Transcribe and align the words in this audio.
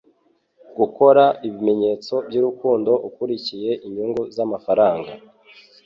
gukora 0.79 1.23
ibimenyetso 1.47 2.13
by'urukundo 2.27 2.91
ukurikiye 3.07 3.71
inyungu 3.87 4.21
z'amafaranga 4.35 5.11